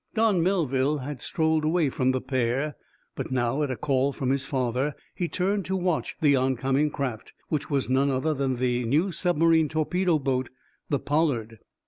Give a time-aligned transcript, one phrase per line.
[0.15, 2.75] Don Melville had strolled away from the pair,
[3.13, 7.33] but now, at a call from his father, he turned to watch the oncoming craft,
[7.49, 10.49] which was none other than the new submarine torpedo boat,
[10.89, 11.59] the "Pollard."